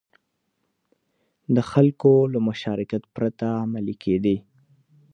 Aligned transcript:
د 1.55 1.57
خلکو 1.71 2.13
له 2.33 2.39
مشارکت 2.47 3.03
پرته 3.15 3.47
عملي 3.63 3.95
کېدې. 4.03 4.37